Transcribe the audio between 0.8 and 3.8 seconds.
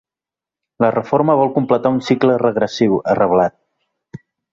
La reforma vol completar un cicle regressiu, ha reblat.